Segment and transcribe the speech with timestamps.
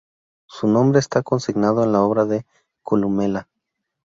[0.47, 2.43] Su nombre está consignado en la obra de
[2.81, 3.47] Columela.